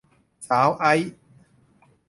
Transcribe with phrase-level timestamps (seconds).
[0.47, 1.13] สาวไอซ์